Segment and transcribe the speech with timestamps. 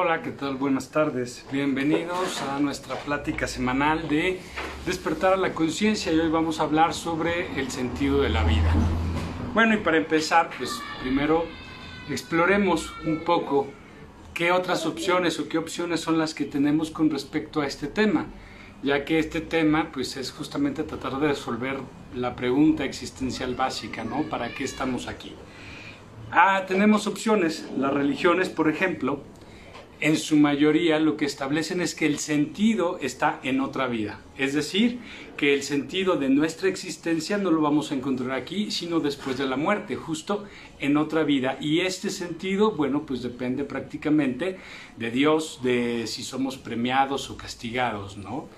[0.00, 0.54] Hola, ¿qué tal?
[0.54, 1.44] Buenas tardes.
[1.50, 4.38] Bienvenidos a nuestra plática semanal de
[4.86, 8.72] despertar a la conciencia y hoy vamos a hablar sobre el sentido de la vida.
[9.54, 11.46] Bueno, y para empezar, pues primero
[12.08, 13.66] exploremos un poco
[14.34, 18.26] qué otras opciones o qué opciones son las que tenemos con respecto a este tema,
[18.84, 21.76] ya que este tema pues es justamente tratar de resolver
[22.14, 24.22] la pregunta existencial básica, ¿no?
[24.30, 25.34] ¿Para qué estamos aquí?
[26.30, 27.68] Ah, tenemos opciones.
[27.76, 29.24] Las religiones, por ejemplo,
[30.00, 34.20] en su mayoría lo que establecen es que el sentido está en otra vida.
[34.36, 35.00] Es decir,
[35.36, 39.46] que el sentido de nuestra existencia no lo vamos a encontrar aquí, sino después de
[39.46, 40.44] la muerte, justo
[40.78, 41.58] en otra vida.
[41.60, 44.58] Y este sentido, bueno, pues depende prácticamente
[44.96, 48.48] de Dios, de si somos premiados o castigados, ¿no?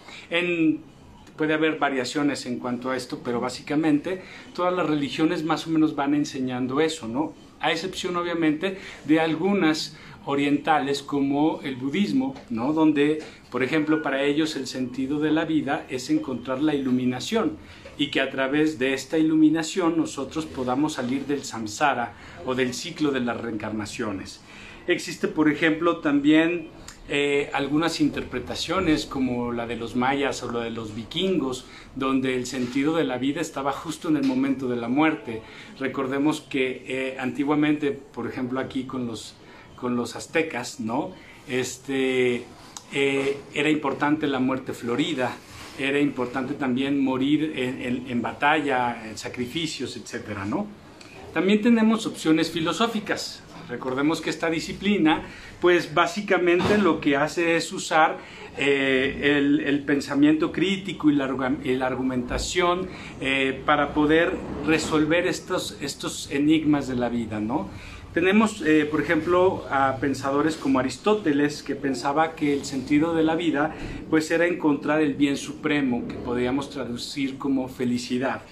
[1.36, 4.22] Puede haber variaciones en cuanto a esto, pero básicamente
[4.54, 7.32] todas las religiones más o menos van enseñando eso, ¿no?
[7.60, 9.96] A excepción obviamente de algunas
[10.30, 12.72] orientales como el budismo, ¿no?
[12.72, 13.18] donde,
[13.50, 17.56] por ejemplo, para ellos el sentido de la vida es encontrar la iluminación
[17.98, 22.14] y que a través de esta iluminación nosotros podamos salir del samsara
[22.46, 24.40] o del ciclo de las reencarnaciones.
[24.86, 26.68] Existe, por ejemplo, también
[27.12, 32.46] eh, algunas interpretaciones como la de los mayas o la de los vikingos, donde el
[32.46, 35.42] sentido de la vida estaba justo en el momento de la muerte.
[35.80, 39.34] Recordemos que eh, antiguamente, por ejemplo, aquí con los
[39.80, 41.12] con los aztecas, ¿no?
[41.48, 42.44] Este,
[42.92, 45.32] eh, era importante la muerte florida,
[45.78, 50.66] era importante también morir en, batalla, en sacrificios, etcétera, ¿no?
[51.32, 53.42] También tenemos opciones filosóficas.
[53.68, 55.22] Recordemos que esta disciplina,
[55.60, 58.18] pues básicamente lo que hace es usar
[58.58, 62.88] eh, el, pensamiento crítico y la, argumentación
[63.20, 64.32] eh, para poder
[64.66, 67.70] resolver estos, estos enigmas de la vida, ¿no?
[68.14, 73.36] Tenemos, eh, por ejemplo, a pensadores como Aristóteles, que pensaba que el sentido de la
[73.36, 73.72] vida
[74.10, 78.42] pues era encontrar el bien supremo, que podríamos traducir como felicidad.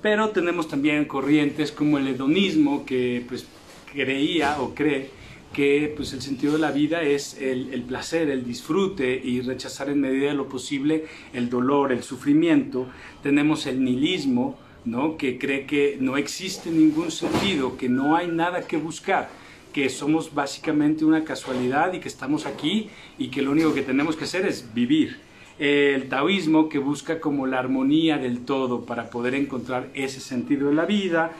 [0.00, 3.46] Pero tenemos también corrientes como el hedonismo, que pues
[3.92, 5.10] creía o cree
[5.52, 9.90] que pues, el sentido de la vida es el, el, placer, el disfrute y rechazar
[9.90, 11.04] en medida de lo posible
[11.34, 12.86] el dolor, el sufrimiento.
[13.22, 15.16] Tenemos el nihilismo, ¿no?
[15.16, 19.28] que cree que no existe ningún sentido, que no hay nada que buscar,
[19.72, 24.16] que somos básicamente una casualidad y que estamos aquí y que lo único que tenemos
[24.16, 25.20] que hacer es vivir.
[25.58, 30.74] El taoísmo que busca como la armonía del todo para poder encontrar ese sentido de
[30.74, 31.32] la vida.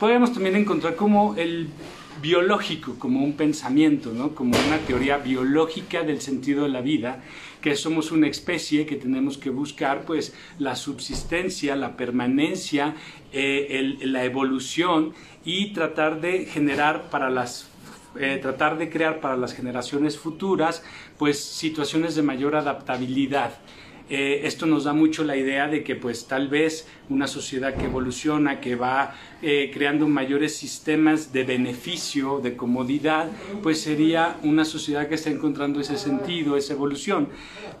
[0.00, 1.68] Podemos también encontrar como el
[2.20, 4.34] biológico, como un pensamiento, ¿no?
[4.34, 7.22] como una teoría biológica del sentido de la vida,
[7.60, 12.94] que somos una especie que tenemos que buscar pues la subsistencia, la permanencia,
[13.32, 15.14] eh, la evolución
[15.44, 17.68] y tratar de generar para las
[18.18, 20.82] eh, tratar de crear para las generaciones futuras
[21.18, 23.52] pues situaciones de mayor adaptabilidad
[24.10, 27.84] eh, esto nos da mucho la idea de que pues tal vez una sociedad que
[27.84, 33.30] evoluciona, que va eh, creando mayores sistemas de beneficio, de comodidad,
[33.62, 37.28] pues sería una sociedad que está encontrando ese sentido, esa evolución.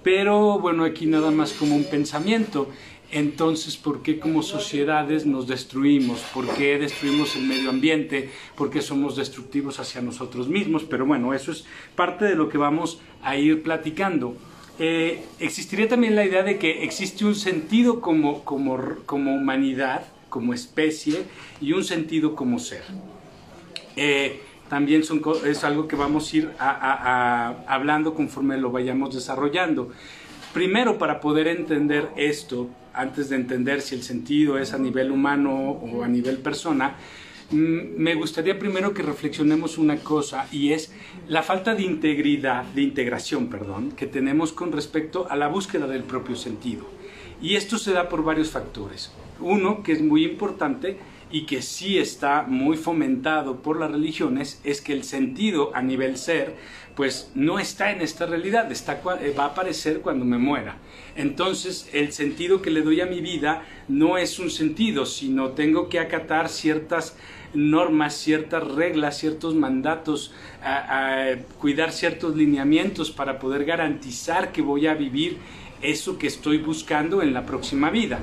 [0.02, 2.68] Pero bueno, aquí nada más como un pensamiento.
[3.10, 6.20] Entonces, ¿por qué como sociedades nos destruimos?
[6.34, 8.30] ¿Por qué destruimos el medio ambiente?
[8.54, 10.84] ¿Por qué somos destructivos hacia nosotros mismos?
[10.84, 11.64] Pero bueno, eso es
[11.96, 14.36] parte de lo que vamos a ir platicando.
[14.78, 20.54] Eh, existiría también la idea de que existe un sentido como, como, como humanidad, como
[20.54, 21.24] especie,
[21.60, 22.84] y un sentido como ser.
[23.96, 25.02] Eh, también
[25.46, 29.90] es algo que vamos a ir hablando conforme lo vayamos desarrollando.
[30.52, 35.54] Primero, para poder entender esto, antes de entender si el sentido es a nivel humano
[35.54, 36.96] o a nivel persona,
[37.50, 40.92] me gustaría primero que reflexionemos una cosa y es
[41.28, 46.02] la falta de integridad, de integración, perdón, que tenemos con respecto a la búsqueda del
[46.02, 46.86] propio sentido.
[47.40, 49.12] Y esto se da por varios factores.
[49.40, 50.98] Uno, que es muy importante
[51.30, 56.16] y que sí está muy fomentado por las religiones, es que el sentido a nivel
[56.16, 56.56] ser,
[56.96, 60.78] pues no está en esta realidad, está, eh, va a aparecer cuando me muera.
[61.16, 65.88] Entonces, el sentido que le doy a mi vida no es un sentido, sino tengo
[65.88, 67.16] que acatar ciertas
[67.54, 74.94] normas, ciertas reglas, ciertos mandatos, a, cuidar ciertos lineamientos para poder garantizar que voy a
[74.94, 75.38] vivir
[75.82, 78.18] eso que estoy buscando en la próxima vida.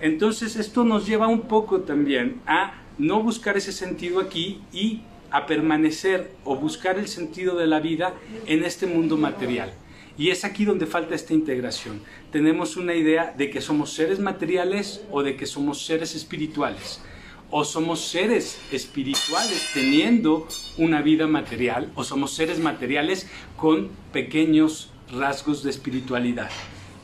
[0.00, 5.46] Entonces esto nos lleva un poco también a no buscar ese sentido aquí y a
[5.46, 8.14] permanecer o buscar el sentido de la vida
[8.46, 9.72] en este mundo material.
[10.16, 12.00] Y es aquí donde falta esta integración.
[12.32, 17.00] Tenemos una idea de que somos seres materiales o de que somos seres espirituales
[17.50, 20.46] o somos seres espirituales teniendo
[20.76, 26.50] una vida material, o somos seres materiales con pequeños rasgos de espiritualidad.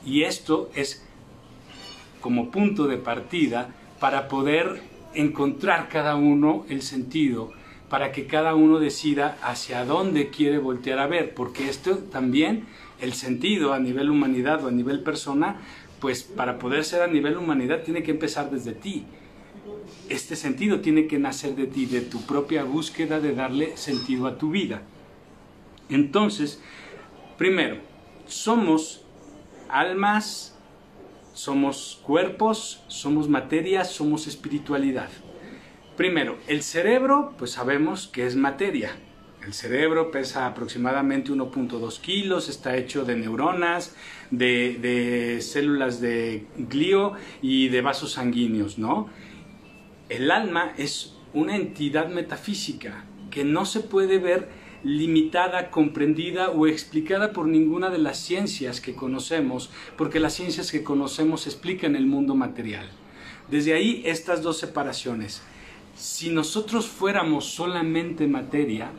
[0.04, 1.06] Y esto es
[2.20, 4.82] como punto de partida para poder
[5.14, 7.52] encontrar cada uno el sentido,
[7.88, 12.66] para que cada uno decida hacia dónde quiere voltear a ver, porque esto también,
[13.00, 15.60] el sentido a nivel humanidad o a nivel persona,
[16.00, 19.06] pues para poder ser a nivel humanidad tiene que empezar desde ti.
[20.08, 24.38] Este sentido tiene que nacer de ti, de tu propia búsqueda de darle sentido a
[24.38, 24.82] tu vida.
[25.88, 26.60] Entonces,
[27.38, 27.78] primero,
[28.26, 29.04] somos
[29.68, 30.58] almas,
[31.32, 35.08] somos cuerpos, somos materia, somos espiritualidad.
[35.96, 38.96] Primero, el cerebro, pues sabemos que es materia.
[39.46, 43.94] El cerebro pesa aproximadamente 1.2 kilos, está hecho de neuronas,
[44.30, 47.12] de, células de glio
[47.42, 49.10] y de vasos sanguíneos, ¿no?
[50.08, 54.48] El alma es una entidad metafísica que no se puede ver
[54.84, 60.84] limitada, comprendida o explicada por ninguna de las ciencias que conocemos, porque las ciencias que
[60.84, 62.90] conocemos explican el mundo material.
[63.50, 65.42] Desde ahí estas dos separaciones.
[65.96, 68.90] Si nosotros fuéramos solamente materia,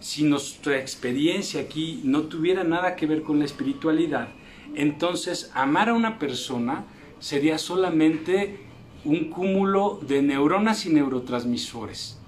[0.00, 4.28] si nuestra experiencia aquí no tuviera nada que ver con la espiritualidad,
[4.74, 6.84] entonces amar a una persona
[7.20, 8.67] sería solamente
[9.04, 12.18] un cúmulo de neuronas y neurotransmisores.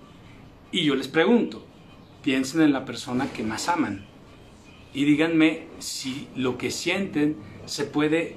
[0.72, 1.64] Y yo les pregunto,
[2.22, 4.06] piensen en la persona que más aman
[4.92, 7.36] y díganme si lo que sienten
[7.66, 8.36] se puede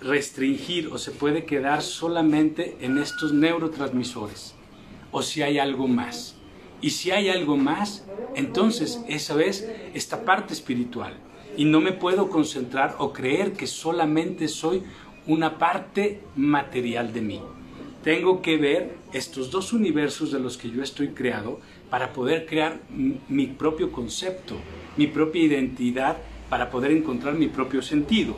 [0.00, 4.54] restringir o se puede quedar solamente en estos neurotransmisores
[5.12, 6.36] o si hay algo más.
[6.80, 11.14] Y si hay algo más, entonces esa es esta parte espiritual.
[11.56, 14.82] Y no me puedo concentrar o creer que solamente soy
[15.26, 17.40] una parte material de mí.
[18.02, 22.80] Tengo que ver estos dos universos de los que yo estoy creado para poder crear
[23.28, 24.56] mi propio concepto,
[24.96, 26.16] mi propia identidad,
[26.48, 28.36] para poder encontrar mi propio sentido.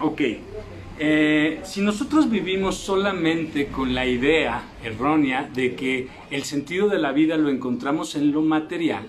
[0.00, 0.20] Ok,
[0.98, 7.12] eh, si nosotros vivimos solamente con la idea errónea de que el sentido de la
[7.12, 9.08] vida lo encontramos en lo material,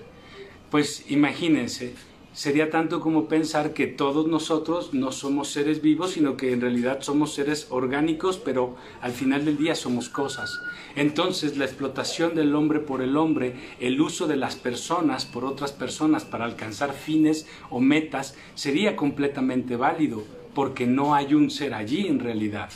[0.70, 1.94] pues imagínense,
[2.34, 6.98] sería tanto como pensar que todos nosotros no somos seres vivos, sino que en realidad
[7.00, 10.60] somos seres orgánicos, pero al final del día somos cosas.
[10.96, 15.70] Entonces la explotación del hombre por el hombre, el uso de las personas por otras
[15.72, 22.08] personas para alcanzar fines o metas, sería completamente válido, porque no hay un ser allí
[22.08, 22.68] en realidad.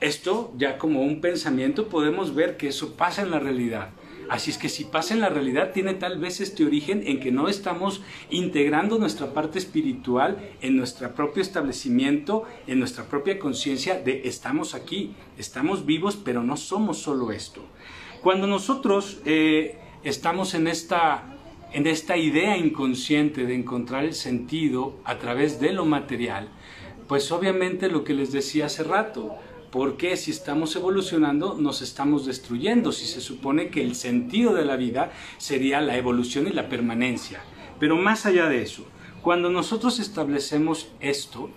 [0.00, 3.90] Esto ya como un pensamiento podemos ver que eso pasa en la realidad.
[4.28, 7.30] Así es que si pasa en la realidad, tiene tal vez este origen en que
[7.30, 14.22] no estamos integrando nuestra parte espiritual en nuestro propio establecimiento, en nuestra propia conciencia de
[14.24, 17.62] estamos aquí, estamos vivos, pero no somos solo esto.
[18.22, 21.36] Cuando nosotros eh, estamos en esta,
[21.72, 26.48] en esta idea inconsciente de encontrar el sentido a través de lo material,
[27.08, 29.36] pues obviamente lo que les decía hace rato,
[29.72, 34.76] porque si estamos evolucionando nos estamos destruyendo, si se supone que el sentido de la
[34.76, 37.42] vida sería la evolución y la permanencia.
[37.80, 38.84] Pero más allá de eso,
[39.22, 41.48] cuando nosotros establecemos esto,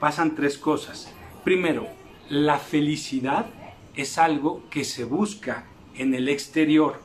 [0.00, 1.12] pasan tres cosas.
[1.44, 1.86] Primero,
[2.28, 3.46] la felicidad
[3.94, 7.00] es algo que se busca en el exterior.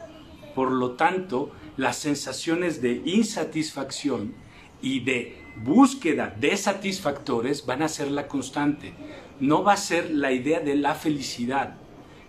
[0.56, 4.33] Por lo tanto, las sensaciones de insatisfacción
[4.81, 8.94] y de búsqueda de satisfactores van a ser la constante
[9.39, 11.75] no va a ser la idea de la felicidad,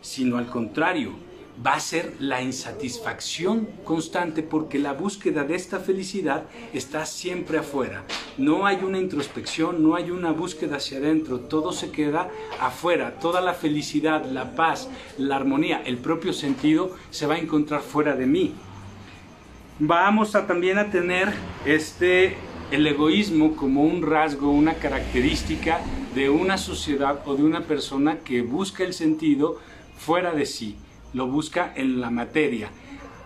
[0.00, 1.12] sino al contrario,
[1.64, 8.04] va a ser la insatisfacción constante porque la búsqueda de esta felicidad está siempre afuera.
[8.38, 13.18] No hay una introspección, no hay una búsqueda hacia adentro, todo se queda afuera.
[13.18, 18.16] Toda la felicidad, la paz, la armonía, el propio sentido se va a encontrar fuera
[18.16, 18.54] de mí.
[19.80, 21.32] Vamos también a tener
[21.66, 22.36] este
[22.70, 25.80] el egoísmo como un rasgo, una característica
[26.14, 29.58] de una sociedad o de una persona que busca el sentido
[29.98, 30.76] fuera de sí,
[31.12, 32.70] lo busca en la materia.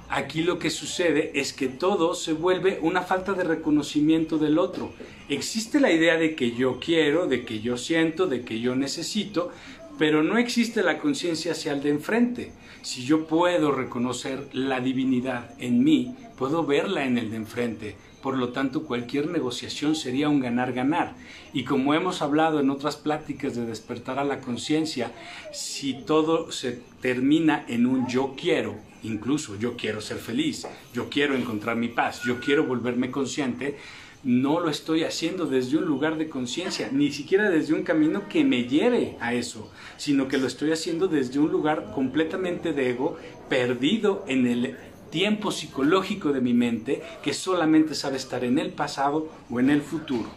[0.08, 4.92] Aquí lo que sucede es que todo se vuelve una falta de reconocimiento del otro.
[5.28, 9.50] Existe la idea de que yo quiero, de que yo siento, de que yo necesito,
[9.98, 12.52] pero no existe la conciencia hacia el de enfrente.
[12.82, 18.38] Si yo puedo reconocer la divinidad en mí, puedo verla en el de enfrente, por
[18.38, 21.14] lo tanto cualquier negociación sería un ganar-ganar.
[21.52, 25.12] Y como hemos hablado en otras pláticas de despertar a la conciencia,
[25.52, 31.36] si todo se termina en un yo quiero, incluso yo quiero ser feliz, yo quiero
[31.36, 33.76] encontrar mi paz, yo quiero volverme consciente,
[34.22, 38.42] no lo estoy haciendo desde un lugar de conciencia, ni siquiera desde un camino que
[38.42, 43.18] me lleve a eso, sino que lo estoy haciendo desde un lugar completamente de ego,
[43.50, 44.76] perdido en el
[45.14, 49.80] tiempo psicológico de mi mente, que solamente sabe estar en el pasado o en el
[49.80, 50.28] futuro.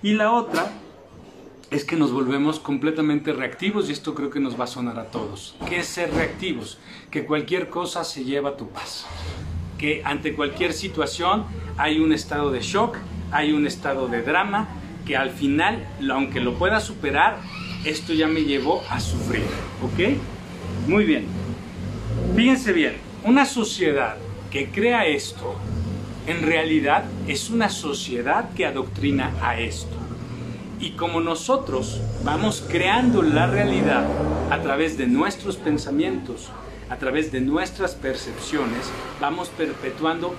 [0.00, 0.70] Y la otra
[1.72, 5.06] es que nos volvemos completamente reactivos y esto creo que nos va a sonar a
[5.06, 5.56] todos.
[5.68, 6.78] ¿Qué es ser reactivos?
[7.10, 9.06] Que cualquier cosa se lleva tu paz.
[9.76, 11.44] Que ante cualquier situación
[11.76, 12.98] hay un estado de shock,
[13.32, 14.68] hay un estado de drama,
[15.04, 17.40] que al final, aunque lo pueda superar,
[17.84, 19.42] esto ya me llevó a sufrir.
[19.82, 20.16] ¿Ok?
[20.86, 21.26] Muy bien.
[22.36, 24.16] Fíjense bien, una sociedad
[24.50, 25.54] que crea esto,
[26.26, 29.96] en realidad es una sociedad que adoctrina a esto.
[30.80, 34.04] Y como nosotros vamos creando la realidad
[34.50, 36.50] a través de nuestros pensamientos,
[36.90, 40.34] a través de nuestras percepciones, vamos perpetuando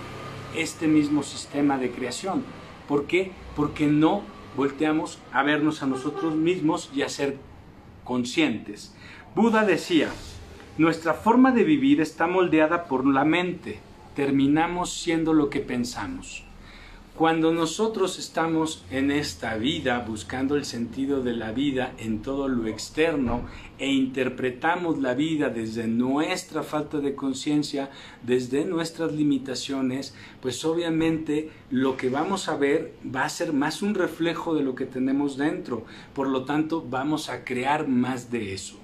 [0.55, 2.43] este mismo sistema de creación.
[2.89, 3.31] ¿Por qué?
[3.55, 4.23] Porque no
[4.57, 7.37] volteamos a vernos a nosotros mismos y a ser
[8.03, 8.93] conscientes.
[9.35, 10.09] Buda decía,
[10.75, 13.79] nuestra forma de vivir está moldeada por la mente,
[14.15, 16.45] terminamos siendo lo que pensamos.
[17.15, 22.65] Cuando nosotros estamos en esta vida buscando el sentido de la vida en todo lo
[22.65, 23.41] externo
[23.77, 27.91] e interpretamos la vida desde nuestra falta de conciencia,
[28.23, 33.93] desde nuestras limitaciones, pues obviamente lo que vamos a ver va a ser más un
[33.93, 35.85] reflejo de lo que tenemos dentro.
[36.15, 38.82] Por lo tanto, vamos a crear más de eso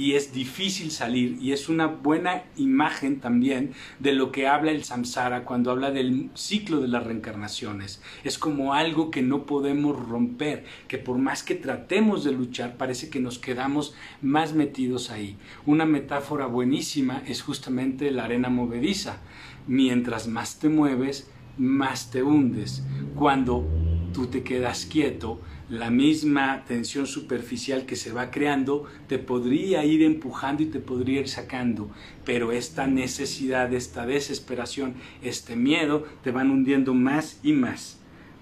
[0.00, 4.82] y es difícil salir y es una buena imagen también de lo que habla el
[4.82, 8.00] samsara cuando habla del ciclo de las reencarnaciones.
[8.24, 13.10] Es como algo que no podemos romper, que por más que tratemos de luchar parece
[13.10, 15.36] que nos quedamos más metidos ahí.
[15.66, 19.18] Una metáfora buenísima es justamente la arena movediza.
[19.66, 22.82] Mientras más te mueves, más te hundes.
[23.14, 23.68] Cuando
[24.12, 30.02] tú te quedas quieto, la misma tensión superficial que se va creando te podría ir
[30.02, 31.90] empujando y te podría ir sacando,
[32.24, 38.00] pero esta necesidad, esta desesperación, este miedo te van hundiendo más y más.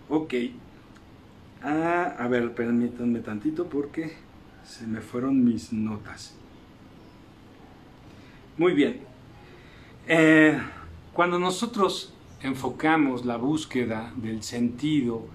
[0.09, 0.35] Ok,
[1.63, 4.13] ah, a ver, permítanme tantito porque
[4.65, 6.35] se me fueron mis notas.
[8.57, 9.01] Muy bien,
[10.07, 10.59] eh,
[11.13, 15.27] cuando nosotros enfocamos la búsqueda del sentido,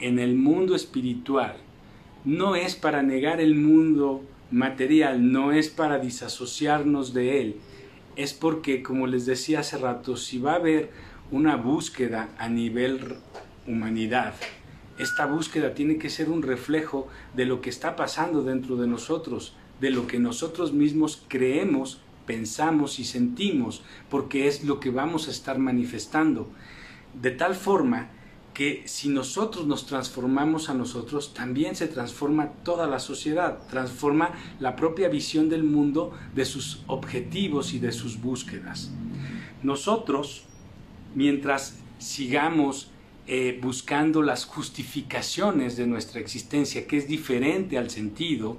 [0.00, 1.56] en el mundo espiritual
[2.24, 7.56] no es para negar el mundo material, no es para disasociarnos de él,
[8.16, 10.90] es porque, como les decía hace rato, si va a haber
[11.30, 13.16] una búsqueda a nivel
[13.66, 14.34] humanidad,
[14.98, 19.54] esta búsqueda tiene que ser un reflejo de lo que está pasando dentro de nosotros,
[19.80, 25.30] de lo que nosotros mismos creemos, pensamos y sentimos, porque es lo que vamos a
[25.30, 26.50] estar manifestando.
[27.14, 28.10] De tal forma
[28.60, 34.76] que si nosotros nos transformamos a nosotros, también se transforma toda la sociedad, transforma la
[34.76, 38.90] propia visión del mundo de sus objetivos y de sus búsquedas.
[39.62, 40.44] Nosotros,
[41.14, 42.90] mientras sigamos
[43.26, 48.58] eh, buscando las justificaciones de nuestra existencia, que es diferente al sentido,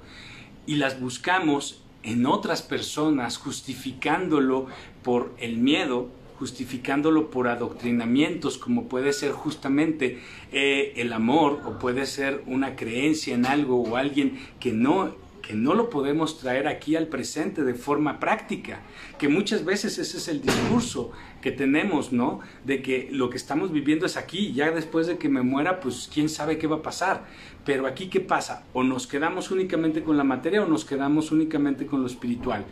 [0.66, 4.66] y las buscamos en otras personas, justificándolo
[5.04, 6.08] por el miedo,
[6.42, 10.18] justificándolo por adoctrinamientos como puede ser justamente
[10.50, 15.54] eh, el amor o puede ser una creencia en algo o alguien que no que
[15.54, 18.80] no lo podemos traer aquí al presente de forma práctica,
[19.18, 21.10] que muchas veces ese es el discurso
[21.42, 22.38] que tenemos, ¿no?
[22.64, 26.08] De que lo que estamos viviendo es aquí, ya después de que me muera, pues
[26.14, 27.26] quién sabe qué va a pasar.
[27.64, 28.64] Pero aquí, ¿qué pasa?
[28.72, 32.64] O nos quedamos únicamente con la materia o nos quedamos únicamente con lo espiritual.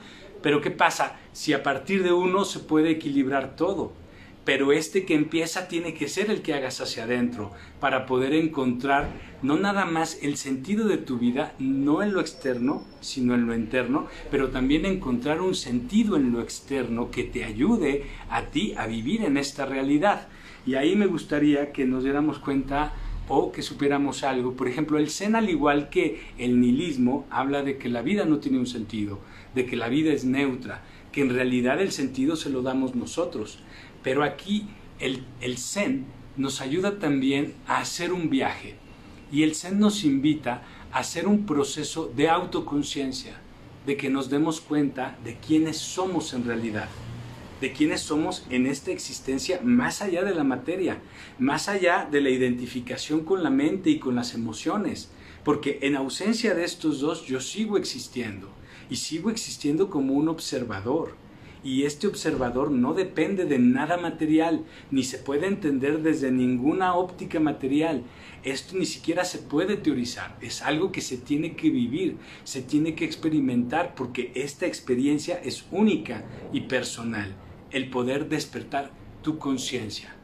[0.42, 3.92] Pero ¿qué pasa si a partir de uno se puede equilibrar todo?
[4.44, 9.10] Pero este que empieza tiene que ser el que hagas hacia adentro para poder encontrar
[9.42, 13.54] no nada más el sentido de tu vida, no en lo externo, sino en lo
[13.54, 18.86] interno, pero también encontrar un sentido en lo externo que te ayude a ti a
[18.86, 20.28] vivir en esta realidad.
[20.66, 22.94] Y ahí me gustaría que nos diéramos cuenta
[23.28, 24.54] o que supiéramos algo.
[24.54, 28.38] Por ejemplo, el Zen, al igual que el nihilismo, habla de que la vida no
[28.38, 29.20] tiene un sentido
[29.54, 33.58] de que la vida es neutra, que en realidad el sentido se lo damos nosotros.
[34.02, 38.76] Pero aquí el, el Zen nos ayuda también a hacer un viaje
[39.32, 43.40] y el Zen nos invita a hacer un proceso de autoconciencia,
[43.86, 46.88] de que nos demos cuenta de quiénes somos en realidad,
[47.60, 50.98] de quiénes somos en esta existencia más allá de la materia,
[51.38, 55.10] más allá de la identificación con la mente y con las emociones,
[55.44, 58.50] porque en ausencia de estos dos yo sigo existiendo
[58.90, 61.14] y sigo existiendo como un observador.
[61.62, 67.38] y este observador no depende de nada material, ni se puede entender desde ninguna óptica
[67.38, 68.02] material.
[68.42, 72.94] Esto ni siquiera se puede teorizar, es algo que se tiene que vivir, se tiene
[72.94, 77.34] que experimentar porque esta experiencia es única y personal,
[77.70, 78.90] el poder despertar
[79.22, 80.16] tu conciencia.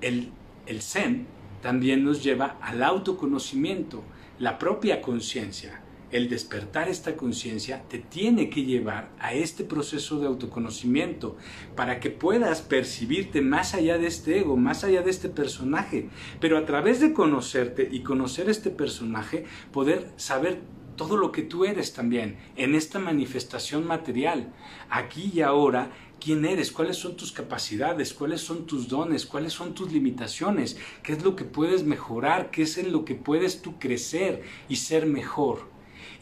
[0.00, 0.30] El,
[0.64, 1.26] el Zen
[1.60, 4.02] también nos lleva al autoconocimiento,
[4.38, 5.81] la propia conciencia
[6.12, 11.36] el despertar esta conciencia te tiene que llevar a este proceso de autoconocimiento
[11.74, 16.08] para que puedas percibirte más allá de este ego, más allá de este personaje,
[16.40, 20.60] pero a través de conocerte y conocer este personaje, poder saber
[20.96, 24.52] todo lo que tú eres también en esta manifestación material,
[24.90, 25.90] aquí y ahora,
[26.20, 31.14] quién eres, cuáles son tus capacidades, cuáles son tus dones, cuáles son tus limitaciones, qué
[31.14, 35.06] es lo que puedes mejorar, qué es en lo que puedes tú crecer y ser
[35.06, 35.71] mejor.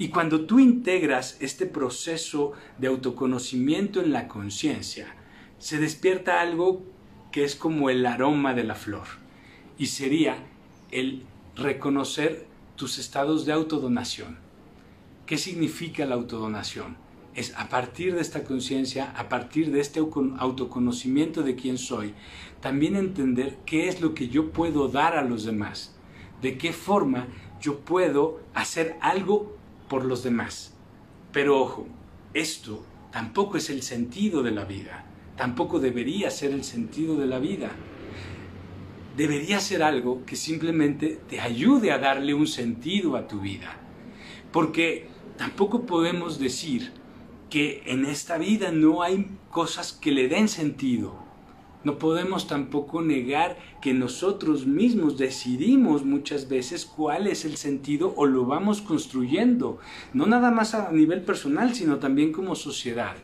[0.01, 5.15] Y cuando tú integras este proceso de autoconocimiento en la conciencia,
[5.59, 6.83] se despierta algo
[7.31, 9.07] que es como el aroma de la flor.
[9.77, 10.39] Y sería
[10.91, 14.39] el reconocer tus estados de autodonación.
[15.27, 16.97] ¿Qué significa la autodonación?
[17.35, 22.15] Es a partir de esta conciencia, a partir de este autoconocimiento de quién soy,
[22.63, 25.95] también entender qué es lo que yo puedo dar a los demás,
[26.41, 27.27] de qué forma
[27.61, 29.60] yo puedo hacer algo
[29.91, 30.73] por los demás.
[31.33, 31.87] Pero ojo,
[32.33, 35.05] esto tampoco es el sentido de la vida,
[35.37, 37.71] tampoco debería ser el sentido de la vida.
[39.17, 43.77] Debería ser algo que simplemente te ayude a darle un sentido a tu vida.
[44.53, 46.93] Porque tampoco podemos decir
[47.51, 51.19] que en esta vida no hay cosas que le den sentido.
[51.83, 58.27] No podemos tampoco negar que nosotros mismos decidimos muchas veces cuál es el sentido o
[58.27, 59.79] lo vamos construyendo,
[60.13, 63.17] no nada más a nivel personal, sino también como sociedad.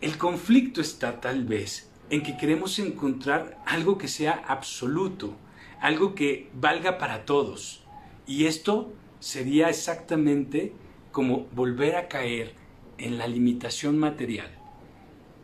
[0.00, 5.36] El conflicto está tal vez en que queremos encontrar algo que sea absoluto,
[5.80, 7.84] algo que valga para todos.
[8.26, 10.72] Y esto sería exactamente
[11.12, 12.54] como volver a caer
[12.98, 14.50] en la limitación material.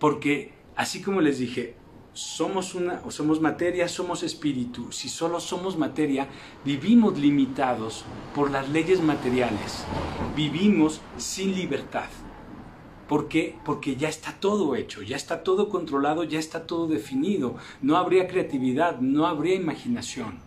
[0.00, 1.76] Porque, así como les dije,
[2.18, 4.90] somos una o somos materia, somos espíritu.
[4.90, 6.26] Si solo somos materia,
[6.64, 9.84] vivimos limitados por las leyes materiales.
[10.34, 12.08] Vivimos sin libertad.
[13.08, 13.54] ¿Por qué?
[13.64, 17.56] Porque ya está todo hecho, ya está todo controlado, ya está todo definido.
[17.82, 20.40] No habría creatividad, no habría imaginación.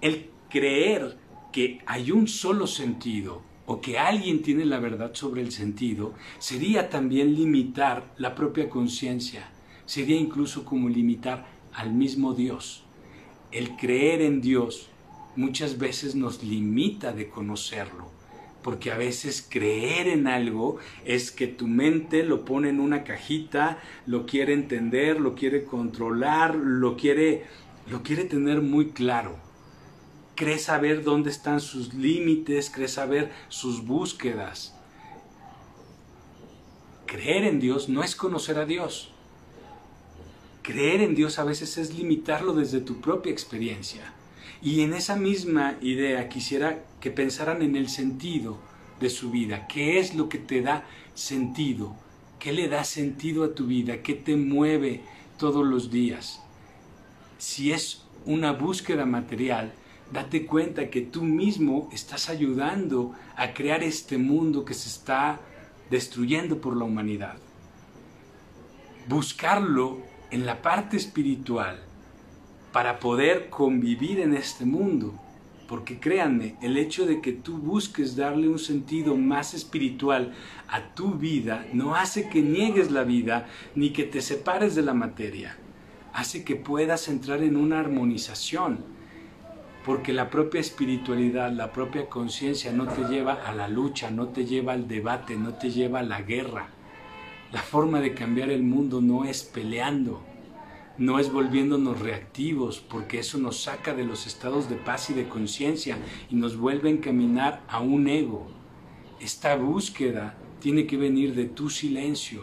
[0.00, 1.18] El creer
[1.52, 6.88] que hay un solo sentido o que alguien tiene la verdad sobre el sentido sería
[6.88, 9.50] también limitar la propia conciencia
[9.88, 12.84] sería incluso como limitar al mismo Dios.
[13.50, 14.90] El creer en Dios
[15.34, 18.10] muchas veces nos limita de conocerlo,
[18.62, 23.78] porque a veces creer en algo es que tu mente lo pone en una cajita,
[24.04, 27.46] lo quiere entender, lo quiere controlar, lo quiere,
[27.88, 29.36] lo quiere tener muy claro.
[30.34, 34.74] Cree saber dónde están sus límites, cree saber sus búsquedas.
[37.06, 39.14] Creer en Dios no es conocer a Dios
[40.68, 44.12] creer en Dios a veces es limitarlo desde tu propia experiencia.
[44.60, 48.58] Y en esa misma idea quisiera que pensaran en el sentido
[49.00, 49.66] de su vida.
[49.66, 51.96] ¿Qué es lo que te da sentido?
[52.38, 54.02] ¿Qué le da sentido a tu vida?
[54.02, 55.00] ¿Qué te mueve
[55.38, 56.42] todos los días?
[57.38, 59.72] Si es una búsqueda material,
[60.12, 65.40] date cuenta que tú mismo estás ayudando a crear este mundo que se está
[65.88, 67.38] destruyendo por la humanidad.
[69.08, 71.78] Buscarlo en la parte espiritual
[72.72, 75.14] para poder convivir en este mundo.
[75.68, 80.32] Porque créanme, el hecho de que tú busques darle un sentido más espiritual
[80.68, 84.94] a tu vida no hace que niegues la vida ni que te separes de la
[84.94, 85.56] materia.
[86.14, 88.78] Hace que puedas entrar en una armonización.
[89.84, 94.44] Porque la propia espiritualidad, la propia conciencia no te lleva a la lucha, no te
[94.44, 96.68] lleva al debate, no te lleva a la guerra
[97.52, 100.22] la forma de cambiar el mundo no es peleando,
[100.98, 105.28] no es volviéndonos reactivos, porque eso nos saca de los estados de paz y de
[105.28, 105.96] conciencia
[106.28, 108.48] y nos vuelve a encaminar a un ego.
[109.18, 112.42] Esta búsqueda tiene que venir de tu silencio,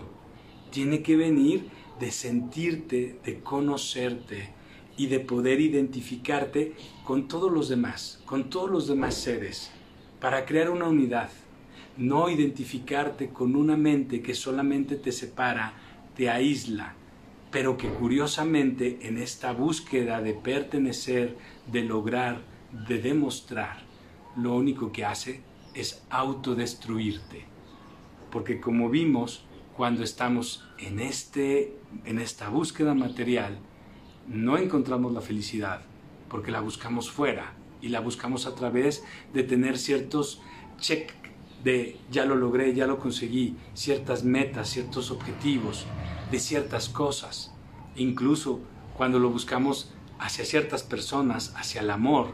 [0.71, 4.53] tiene que venir de sentirte, de conocerte
[4.97, 9.71] y de poder identificarte con todos los demás, con todos los demás seres,
[10.19, 11.29] para crear una unidad
[11.97, 15.73] no identificarte con una mente que solamente te separa,
[16.15, 16.95] te aísla,
[17.51, 21.37] pero que curiosamente en esta búsqueda de pertenecer,
[21.71, 22.41] de lograr,
[22.87, 23.83] de demostrar,
[24.35, 25.41] lo único que hace
[25.73, 27.45] es autodestruirte.
[28.31, 33.57] Porque como vimos, cuando estamos en, este, en esta búsqueda material,
[34.27, 35.81] no encontramos la felicidad
[36.29, 39.03] porque la buscamos fuera y la buscamos a través
[39.33, 40.41] de tener ciertos
[40.79, 41.13] check
[41.65, 45.87] de ya lo logré, ya lo conseguí, ciertas metas, ciertos objetivos,
[46.31, 47.51] de ciertas cosas.
[47.95, 48.59] Incluso
[48.95, 52.27] cuando lo buscamos hacia ciertas personas, hacia el amor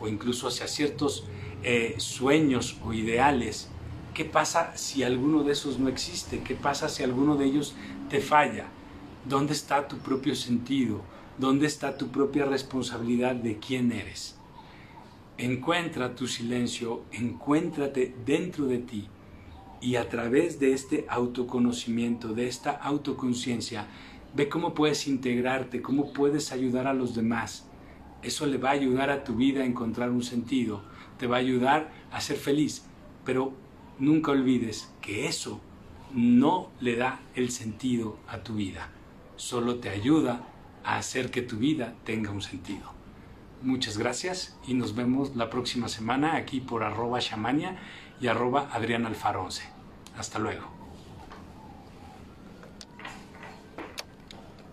[0.00, 1.24] o incluso hacia ciertos
[1.62, 3.68] eh, sueños o ideales,
[4.14, 6.40] ¿qué pasa si alguno de esos no existe?
[6.40, 7.74] ¿Qué pasa si alguno de ellos
[8.10, 8.66] te falla?
[9.24, 11.02] ¿Dónde está tu propio sentido?
[11.38, 14.41] ¿Dónde está tu propia responsabilidad de quién eres?
[15.42, 19.08] Encuentra tu silencio, encuéntrate dentro de ti
[19.80, 23.88] y a través de este autoconocimiento, de esta autoconciencia,
[24.36, 27.66] ve cómo puedes integrarte, cómo puedes ayudar a los demás.
[28.22, 30.84] Eso le va a ayudar a tu vida a encontrar un sentido,
[31.18, 32.84] te va a ayudar a ser feliz,
[33.24, 33.52] pero
[33.98, 35.60] nunca olvides que eso
[36.14, 38.92] no le da el sentido a tu vida,
[39.34, 40.46] solo te ayuda
[40.84, 43.01] a hacer que tu vida tenga un sentido.
[43.62, 47.76] Muchas gracias y nos vemos la próxima semana aquí por arroba shamania
[48.20, 49.62] y arroba Adrián Alfar 11.
[50.18, 50.71] Hasta luego.